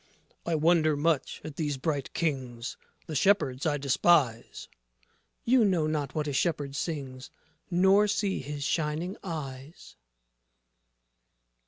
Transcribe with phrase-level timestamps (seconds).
[0.01, 4.67] JOSEPH I wonder much at these bright Kings; The shepherds I despise.
[4.67, 4.71] MARY
[5.43, 7.29] You know not what a shepherd sings,
[7.69, 9.97] Nor see his shining eyes.